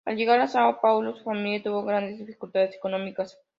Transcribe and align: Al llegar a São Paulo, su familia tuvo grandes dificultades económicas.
Al 0.03 0.15
llegar 0.17 0.39
a 0.39 0.47
São 0.47 0.79
Paulo, 0.81 1.15
su 1.15 1.23
familia 1.23 1.61
tuvo 1.61 1.83
grandes 1.83 2.17
dificultades 2.17 2.73
económicas. 2.75 3.37